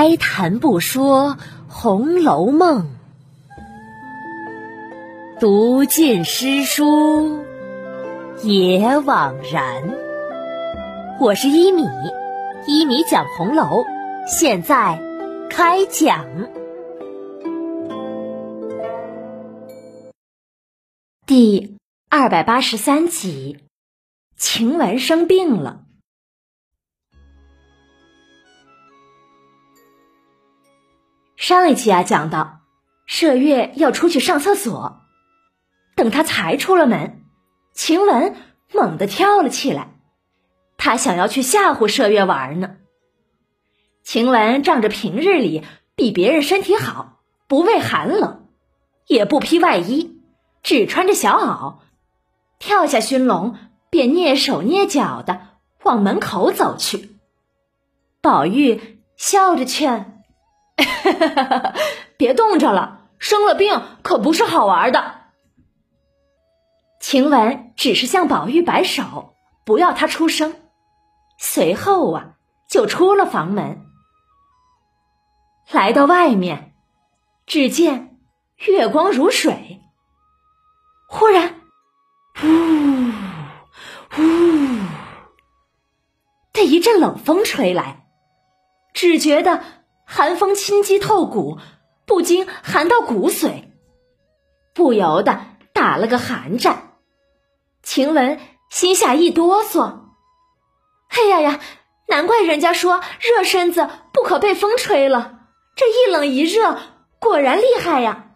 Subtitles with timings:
[0.00, 1.30] 开谈不说
[1.66, 2.88] 《红楼梦》，
[5.40, 7.44] 读尽诗书
[8.44, 9.82] 也枉然。
[11.18, 11.82] 我是一米，
[12.68, 13.84] 一米讲红楼，
[14.28, 15.02] 现在
[15.50, 16.24] 开讲。
[21.26, 21.76] 第
[22.08, 23.58] 二百八十三集，
[24.36, 25.87] 晴雯生病了。
[31.48, 32.60] 上一期啊，讲到
[33.08, 35.00] 麝月要出去上厕所，
[35.96, 37.24] 等他才出了门，
[37.72, 38.36] 晴雯
[38.74, 39.94] 猛地跳了起来，
[40.76, 42.76] 他想要去吓唬麝月玩呢。
[44.02, 45.64] 晴雯仗着平日里
[45.96, 48.46] 比别人身体好，不畏寒冷，
[49.06, 50.20] 也不披外衣，
[50.62, 51.78] 只穿着小袄，
[52.58, 53.54] 跳下熏笼，
[53.88, 55.40] 便蹑手蹑脚的
[55.82, 57.16] 往门口走去。
[58.20, 60.17] 宝玉笑着劝。
[62.16, 65.16] 别冻着了，生了病可不是好玩的。
[67.00, 70.54] 晴雯只是向宝玉摆手，不要他出声。
[71.38, 72.36] 随后啊，
[72.68, 73.86] 就出了房门，
[75.70, 76.74] 来到外面，
[77.46, 78.18] 只见
[78.56, 79.80] 月光如水。
[81.08, 81.60] 忽然，
[82.42, 82.48] 呜
[84.18, 84.78] 呜
[86.52, 88.06] 的一阵冷风吹来，
[88.92, 89.77] 只觉得。
[90.10, 91.58] 寒风侵肌透骨，
[92.06, 93.64] 不禁寒到骨髓，
[94.74, 95.38] 不由得
[95.74, 96.94] 打了个寒战。
[97.82, 100.00] 晴雯心下一哆嗦，
[101.08, 101.60] 哎呀呀，
[102.06, 105.40] 难怪人家说热身子不可被风吹了，
[105.76, 106.78] 这一冷一热，
[107.18, 108.30] 果然厉害呀。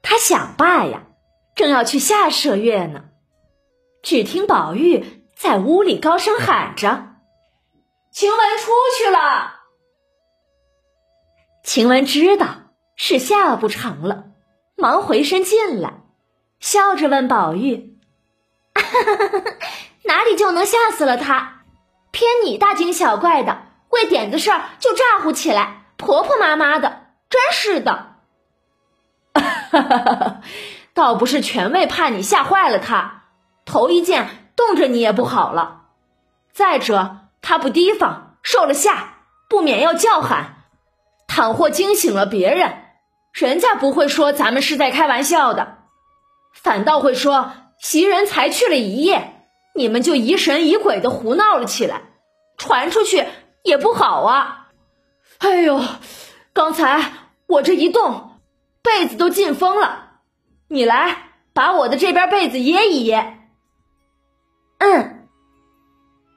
[0.00, 1.08] 他想罢呀，
[1.56, 3.06] 正要去下麝月呢，
[4.00, 7.16] 只听宝玉在屋里高声喊着
[8.12, 9.54] ：“晴雯出去了。”
[11.66, 12.46] 晴雯知道
[12.94, 14.26] 是下不成了，
[14.76, 15.94] 忙回身进来，
[16.60, 17.98] 笑着问宝玉
[20.06, 21.64] ：“哪里就能吓死了他？
[22.12, 28.14] 偏你大惊小怪的，为点子事儿就咋呼起来，婆婆妈妈的，真是的。
[30.94, 33.24] 倒不是全为怕你吓坏了他，
[33.64, 35.86] 头一件冻着你也不好了。
[36.52, 39.14] 再者，他不提防，受了吓，
[39.48, 40.52] 不免要叫喊。”
[41.26, 42.74] 倘或惊醒了别人，
[43.32, 45.78] 人家不会说咱们是在开玩笑的，
[46.54, 49.42] 反倒会说袭人才去了一夜，
[49.74, 52.02] 你们就疑神疑鬼的胡闹了起来，
[52.56, 53.26] 传出去
[53.62, 54.68] 也不好啊！
[55.38, 55.82] 哎呦，
[56.54, 57.12] 刚才
[57.46, 58.40] 我这一动，
[58.82, 60.20] 被子都进风了，
[60.68, 63.38] 你来把我的这边被子掖一掖。
[64.78, 65.28] 嗯，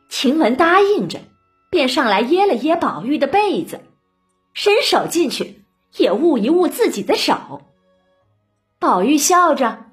[0.09, 1.19] 晴雯答应着，
[1.69, 3.81] 便上来掖了掖宝玉的被子。
[4.59, 5.63] 伸手进去，
[5.95, 7.61] 也捂一捂自己的手。
[8.77, 9.85] 宝玉笑着：“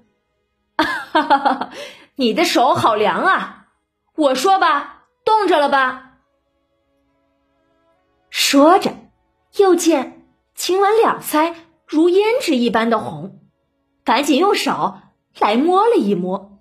[0.76, 1.70] 哈哈哈，
[2.16, 3.68] 你的手好凉啊！
[4.16, 6.14] 我说吧，冻着了吧？”
[8.28, 8.92] 说着，
[9.56, 10.26] 又见
[10.56, 11.54] 晴雯两腮
[11.86, 13.38] 如胭脂一般的红，
[14.02, 14.96] 赶紧用手
[15.38, 16.58] 来摸了一摸，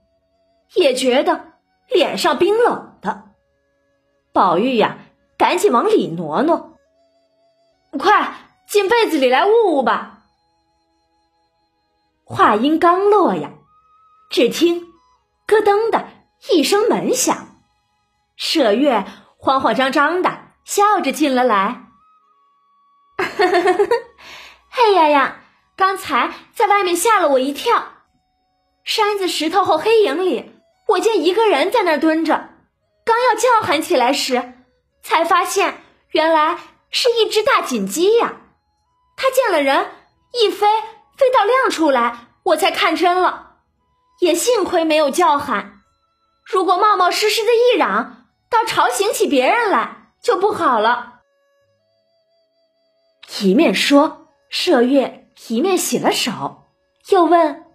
[0.75, 1.53] 也觉得
[1.89, 3.31] 脸上冰冷的。
[4.31, 4.99] 宝玉呀，
[5.39, 6.74] 赶紧往里挪挪。
[7.97, 8.35] 快
[8.67, 10.23] 进被子里来捂捂吧。
[12.23, 13.51] 话音刚落呀，
[14.29, 14.93] 只听
[15.45, 16.07] “咯噔”的
[16.49, 17.55] 一声门响，
[18.37, 19.05] 麝月
[19.37, 21.83] 慌慌张张的笑着进了来。
[24.69, 25.41] 嘿呀呀！
[25.77, 27.93] 刚才在外面吓了我一跳，
[28.83, 30.53] 山子、石头后黑影里，
[30.87, 32.49] 我见一个人在那儿蹲着，
[33.05, 34.53] 刚要叫喊起来时，
[35.03, 35.81] 才发现
[36.11, 36.57] 原来。
[36.97, 38.37] 是一只大锦鸡呀！
[39.17, 39.91] 它见了人，
[40.31, 40.65] 一飞
[41.17, 43.57] 飞到亮出来，我才看真了。
[44.21, 45.81] 也幸亏没有叫喊，
[46.45, 51.19] 如果冒冒失失的一嚷，倒吵醒起别人来，就不好了。
[53.41, 56.63] 一面说，麝月一面洗了手，
[57.09, 57.65] 又问：“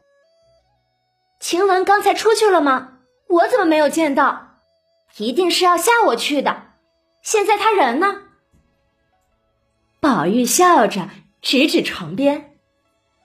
[1.38, 3.00] 晴雯刚才出去了吗？
[3.28, 4.60] 我怎么没有见到？
[5.18, 6.68] 一定是要吓我去的。
[7.22, 8.22] 现在他人呢？”
[10.00, 11.10] 宝玉笑着
[11.42, 12.56] 指指床边，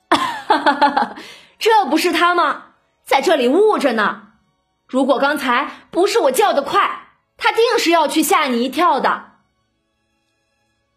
[0.09, 0.17] 哈
[0.57, 1.15] 哈哈！
[1.57, 2.63] 这不是他吗？
[3.05, 4.23] 在这里捂着呢。
[4.87, 7.07] 如果刚才不是我叫的快，
[7.37, 9.31] 他定是要去吓你一跳的。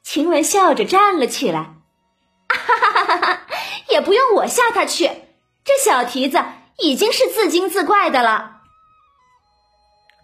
[0.02, 1.76] 晴雯笑着站了起来，
[2.48, 3.40] 哈哈哈哈！
[3.88, 5.10] 也不用我吓他去，
[5.64, 6.42] 这小蹄子
[6.78, 8.62] 已经是自惊自怪的了。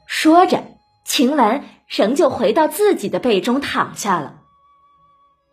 [0.07, 0.65] 说着，
[1.05, 4.41] 晴雯仍旧回到自己的被中躺下了。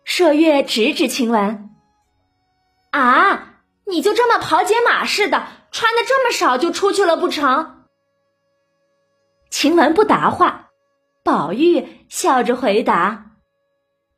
[0.06, 1.70] 麝月指指晴雯
[2.90, 7.86] ：“啊，你就这么跑解马似的，穿的这么少就出去了不成？”
[9.48, 10.70] 晴雯不答话，
[11.22, 13.32] 宝玉笑着回答：“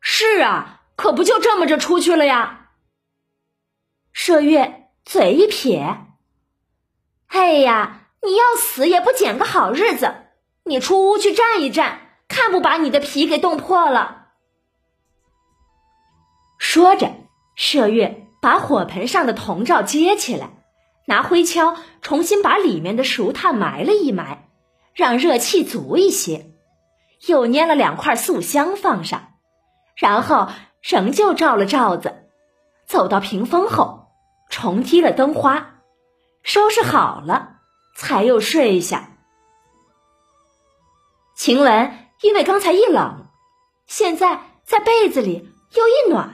[0.01, 2.71] 是啊，可不就这么着出去了呀？”
[4.15, 5.99] 麝月嘴一撇
[7.29, 10.15] ：“哎呀，你要死也不捡个好日子！
[10.65, 14.23] 你出屋去站一站，看不把你的皮给冻破了。”
[16.75, 17.13] 说着，
[17.57, 20.51] 麝月把火盆上的铜罩接起来，
[21.07, 24.49] 拿灰锹重新把里面的熟炭埋了一埋，
[24.93, 26.51] 让热气足一些，
[27.29, 29.35] 又捏了两块素香放上，
[29.95, 30.49] 然后
[30.83, 32.27] 仍旧照了罩子，
[32.89, 34.09] 走到屏风后，
[34.51, 35.77] 重提了灯花，
[36.43, 37.59] 收拾好了，
[37.95, 39.11] 才又睡下。
[41.37, 43.29] 晴雯因为刚才一冷，
[43.87, 45.51] 现在在被子里。
[45.77, 46.33] 又一暖，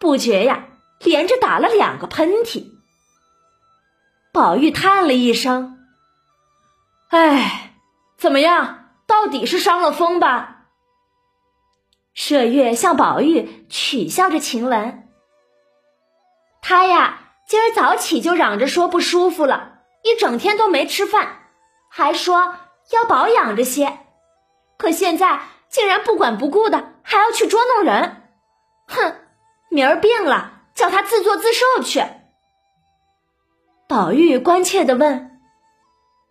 [0.00, 0.64] 不觉呀，
[0.98, 2.72] 连着打了两个喷嚏。
[4.32, 5.86] 宝玉叹了一声
[7.10, 7.74] ：“哎，
[8.16, 8.78] 怎么样？
[9.06, 10.68] 到底是伤了风吧？”
[12.16, 15.08] 麝月向宝玉取笑着晴雯
[16.62, 21.42] ：“他呀，今儿早起就嚷着说不舒服了，一整天都没吃饭，
[21.90, 22.56] 还说
[22.92, 23.98] 要保养着些，
[24.78, 28.16] 可现在竟然不管不顾的，还要去捉弄人。”
[28.88, 29.14] 哼，
[29.70, 32.04] 明儿病了，叫他自作自受去。
[33.88, 35.40] 宝玉关切的问：“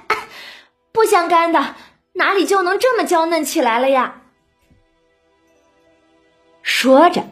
[0.92, 1.74] 不相干的，
[2.12, 4.22] 哪里就能这么娇嫩起来了呀？”
[6.62, 7.24] 说着，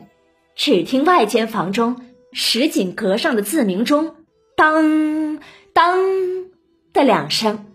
[0.56, 4.16] 只听外间房中石井阁上的自鸣钟
[4.56, 5.40] 当
[5.72, 6.29] 当。
[7.00, 7.73] 的两声，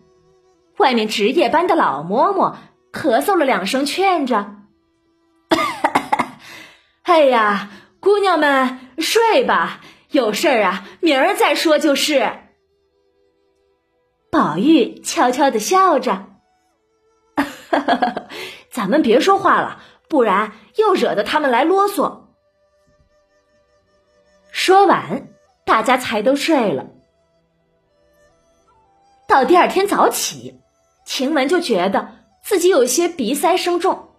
[0.78, 2.58] 外面值夜班的老嬷嬷
[2.94, 4.58] 咳嗽了两声，劝着
[7.02, 9.82] ：“哎呀，姑娘们睡吧，
[10.12, 12.34] 有事儿啊，明儿再说就是。”
[14.30, 16.28] 宝玉悄悄的笑着
[18.70, 22.26] ：“咱们别说话了，不然又惹得他们来啰嗦。”
[24.54, 25.30] 说完，
[25.66, 26.86] 大家才都睡了。
[29.36, 30.62] 到第二天早起，
[31.06, 34.12] 晴雯就觉得自己有些鼻塞声重，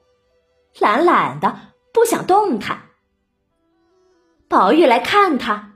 [0.78, 1.56] 懒懒的
[1.94, 2.82] 不想动弹。
[4.46, 5.72] 宝玉来看他，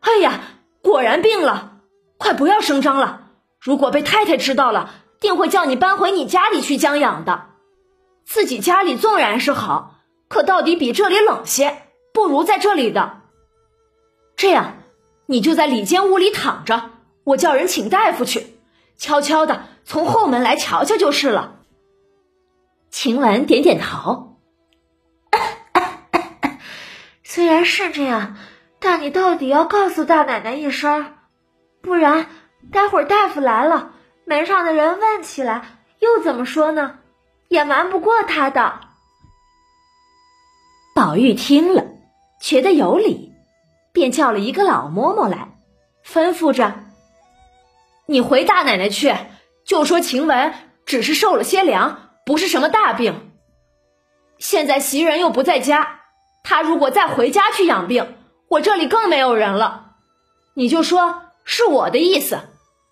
[0.00, 0.42] 哎呀，
[0.82, 1.78] 果然病了，
[2.18, 3.30] 快不要声张了！
[3.62, 4.90] 如果被太太知道了，
[5.20, 7.46] 定会叫你搬回你家里去将养的。
[8.26, 13.22] 自己家里纵然是好，可到底比这里冷些，不如在这里的。
[14.36, 14.76] 这样，
[15.24, 16.90] 你就在里间屋里躺着。
[17.24, 18.58] 我叫人请大夫去，
[18.96, 21.60] 悄悄的从后门来瞧瞧就是了。
[22.90, 24.38] 晴雯点点头，
[27.24, 28.36] 虽然是这样，
[28.78, 31.16] 但你到底要告诉大奶奶一声，
[31.82, 32.26] 不然
[32.70, 33.92] 待会儿大夫来了，
[34.24, 36.98] 门上的人问起来，又怎么说呢？
[37.48, 38.80] 也瞒不过他的。
[40.94, 41.84] 宝玉听了，
[42.40, 43.32] 觉得有理，
[43.92, 45.58] 便叫了一个老嬷嬷来，
[46.06, 46.74] 吩咐着。
[48.06, 49.14] 你回大奶奶去，
[49.64, 50.52] 就说晴雯
[50.84, 53.32] 只是受了些凉，不是什么大病。
[54.38, 56.00] 现在袭人又不在家，
[56.42, 58.16] 她如果再回家去养病，
[58.48, 59.92] 我这里更没有人了。
[60.52, 62.40] 你就说是我的意思，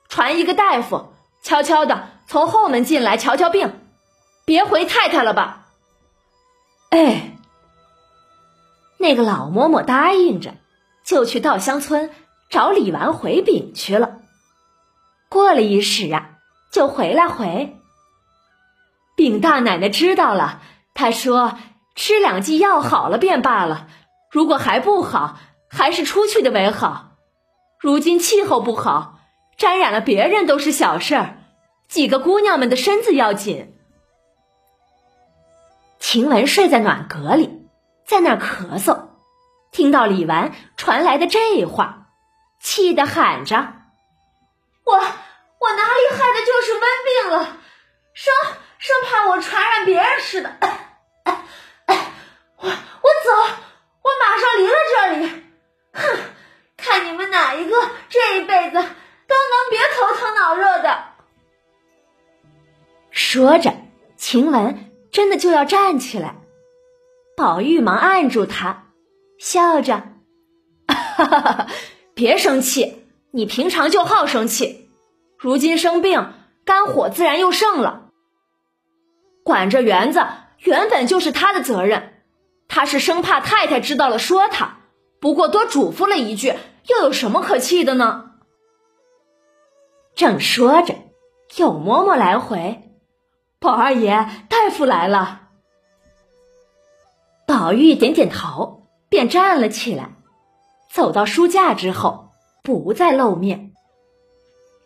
[0.08, 3.80] 传一个大夫，悄悄的从后门进来瞧瞧病，
[4.46, 5.66] 别回太太了吧。
[6.88, 7.36] 哎，
[8.98, 10.54] 那个老嬷嬷答应着，
[11.04, 12.10] 就去稻香村
[12.48, 14.21] 找李纨回禀去了。
[15.32, 16.32] 过了一时啊，
[16.70, 17.78] 就回来回。
[19.16, 20.60] 禀大奶奶知道了，
[20.92, 21.56] 她说
[21.94, 23.88] 吃两剂药好了便罢了，
[24.30, 25.38] 如果还不好，
[25.70, 27.12] 还是出去的为好。
[27.80, 29.20] 如今气候不好，
[29.56, 31.38] 沾染了别人都是小事儿，
[31.88, 33.74] 几个姑娘们的身子要紧。
[35.98, 37.62] 晴雯睡在暖阁里，
[38.06, 39.06] 在那儿咳嗽，
[39.70, 42.08] 听到李纨传来的这话，
[42.60, 43.80] 气得喊着。
[44.84, 45.00] 我
[46.12, 47.56] 害的就是温病了，
[48.14, 48.34] 生
[48.78, 50.56] 生怕我传染别人似的。
[52.56, 53.30] 我我走，
[54.02, 55.42] 我马上离了这里。
[55.92, 56.18] 哼，
[56.76, 57.76] 看你们哪一个
[58.08, 61.04] 这一辈子都能别头疼脑热的。
[63.10, 63.74] 说着，
[64.16, 66.36] 晴雯真的就要站起来，
[67.36, 68.86] 宝玉忙按住她，
[69.38, 70.02] 笑着：
[70.88, 71.66] “哈哈哈！
[72.14, 74.81] 别生气，你平常就好生气，
[75.42, 76.34] 如今生病，
[76.64, 78.10] 肝火自然又盛了。
[79.42, 80.24] 管着园子
[80.58, 82.22] 原本就是他的责任，
[82.68, 84.76] 他是生怕太太知道了说他，
[85.20, 86.54] 不过多嘱咐了一句，
[86.86, 88.34] 又有什么可气的呢？
[90.14, 90.94] 正说着，
[91.56, 92.92] 又嬷嬷来回
[93.58, 95.48] ：“宝二爷，大夫来了。”
[97.48, 100.10] 宝玉点点头，便站了起来，
[100.88, 102.28] 走到书架之后，
[102.62, 103.71] 不再露面。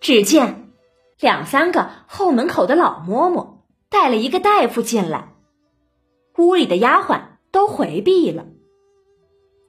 [0.07, 0.71] 只见
[1.19, 3.57] 两三个后门口的老嬷嬷。
[3.89, 5.33] 带了一个大夫进来，
[6.39, 8.47] 屋里的丫鬟都回避了。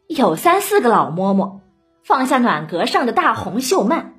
[0.07, 1.61] 有三四个老嬷嬷
[2.03, 4.13] 放下暖阁上的大红绣幔，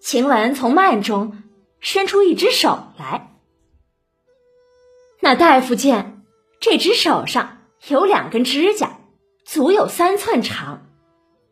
[0.00, 1.42] 晴雯从幔中
[1.78, 3.34] 伸出一只手来。
[5.20, 6.24] 那大夫见
[6.58, 8.98] 这只手上有两根指甲，
[9.44, 10.86] 足有三寸长，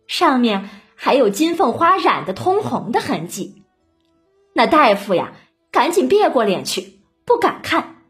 [0.06, 3.58] 上面还有金凤花染的通红的痕迹。
[4.52, 5.32] 那大夫呀，
[5.70, 7.00] 赶紧别过脸去。
[7.24, 8.02] 不敢看。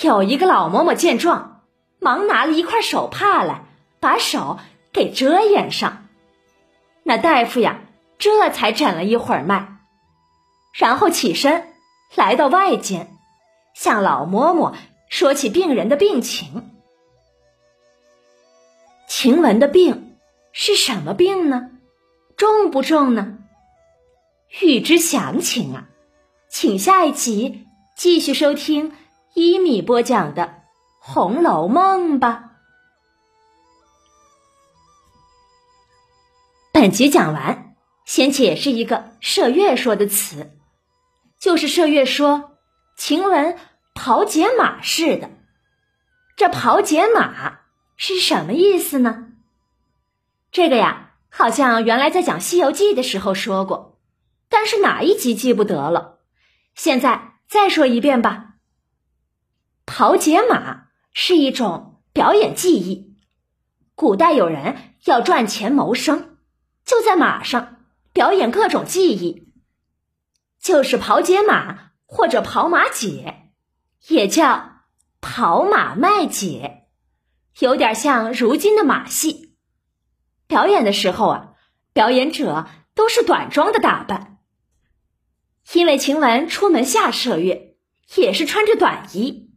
[0.00, 1.62] 有一个老嬷嬷见状，
[2.00, 3.62] 忙拿了一块手帕来，
[4.00, 4.58] 把手
[4.92, 6.08] 给遮掩上。
[7.04, 7.80] 那大夫呀，
[8.18, 9.78] 这才诊了一会儿脉，
[10.74, 11.68] 然后起身
[12.16, 13.16] 来到外间，
[13.74, 14.74] 向老嬷嬷
[15.08, 16.72] 说起病人的病情。
[19.08, 20.18] 晴雯的病
[20.52, 21.70] 是什么病呢？
[22.36, 23.38] 重不重呢？
[24.48, 25.88] 欲知详情啊，
[26.48, 27.66] 请下一集。
[27.96, 28.92] 继续收听
[29.34, 30.42] 一米播讲的
[30.98, 32.52] 《红楼梦》吧。
[36.72, 37.74] 本集讲完，
[38.04, 40.52] 先解释一个麝月说的词，
[41.38, 42.58] 就是麝月说
[42.98, 43.58] 晴雯
[43.94, 45.30] 跑解马似的。
[46.36, 47.60] 这跑解马
[47.96, 49.28] 是什么意思呢？
[50.52, 53.95] 这个呀，好像原来在讲《西游记》的时候说过，
[54.48, 56.20] 但是哪一集记不得了。
[56.74, 57.34] 现在。
[57.48, 58.54] 再说一遍吧。
[59.84, 63.16] 跑解马是一种表演技艺。
[63.94, 66.38] 古代有人要赚钱谋生，
[66.84, 69.52] 就在马上表演各种技艺，
[70.60, 73.52] 就是跑解马或者跑马解，
[74.08, 74.80] 也叫
[75.20, 76.88] 跑马卖解，
[77.60, 79.56] 有点像如今的马戏。
[80.48, 81.52] 表演的时候啊，
[81.92, 84.35] 表演者都是短装的打扮。
[85.72, 87.74] 因为晴雯出门下麝月
[88.14, 89.50] 也是穿着短衣，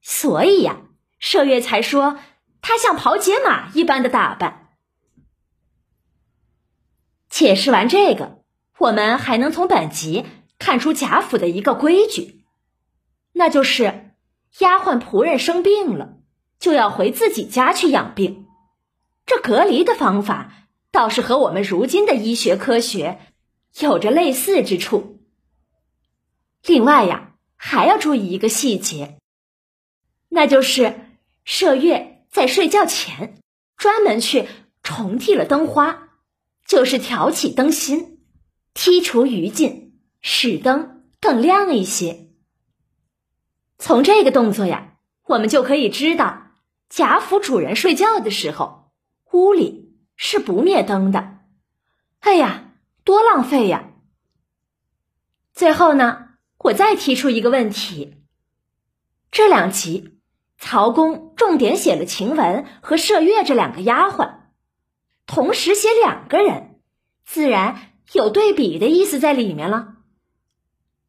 [0.00, 0.82] 所以呀，
[1.20, 2.18] 麝月才说
[2.62, 4.70] 她像跑解马一般的打扮。
[7.28, 8.42] 解释完这个，
[8.78, 10.24] 我们还能从本集
[10.58, 12.44] 看出贾府的一个规矩，
[13.32, 14.14] 那就是
[14.58, 16.18] 丫鬟仆人生病了，
[16.58, 18.46] 就要回自己家去养病。
[19.26, 20.52] 这隔离的方法
[20.90, 23.20] 倒是和我们如今的医学科学
[23.80, 25.11] 有着类似之处。
[26.64, 29.18] 另外呀，还要注意一个细节，
[30.28, 31.08] 那就是
[31.44, 33.40] 麝月在睡觉前
[33.76, 34.48] 专门去
[34.82, 36.08] 重剃了灯花，
[36.66, 38.20] 就是挑起灯芯，
[38.74, 39.90] 剔除余烬，
[40.20, 42.28] 使灯更亮一些。
[43.78, 46.52] 从这个动作呀，我们就可以知道，
[46.88, 48.92] 贾府主人睡觉的时候，
[49.32, 51.40] 屋里是不灭灯的。
[52.20, 53.90] 哎呀，多浪费呀！
[55.52, 56.28] 最后呢？
[56.62, 58.22] 我再提出一个问题：
[59.32, 60.20] 这两集，
[60.58, 64.34] 曹公重点写了晴雯和麝月这两个丫鬟，
[65.26, 66.78] 同时写两个人，
[67.24, 69.96] 自然有对比的意思在里面了。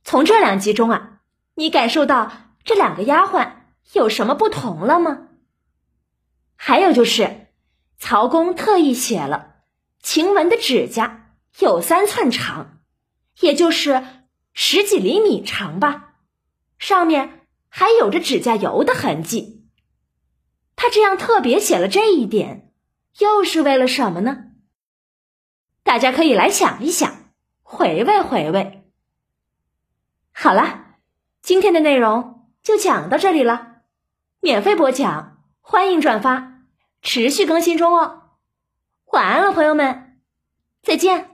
[0.03, 1.19] 从这两集中啊，
[1.53, 2.31] 你感受到
[2.63, 3.51] 这两个丫鬟
[3.91, 5.27] 有什么不同了吗？
[6.55, 7.49] 还有就是，
[7.99, 9.57] 曹公特意写了
[10.01, 12.79] 晴雯的指甲有三寸长，
[13.39, 14.03] 也就是。
[14.53, 16.15] 十几厘米长吧，
[16.77, 19.67] 上面还有着指甲油的痕迹。
[20.75, 22.71] 他这样特别写了这一点，
[23.19, 24.45] 又是为了什么呢？
[25.83, 27.31] 大家可以来想一想，
[27.61, 28.89] 回味回味。
[30.31, 30.97] 好了，
[31.41, 33.81] 今天的内容就讲到这里了，
[34.39, 36.61] 免费播讲，欢迎转发，
[37.01, 38.31] 持续更新中哦。
[39.07, 40.19] 晚安了，朋友们，
[40.81, 41.32] 再见。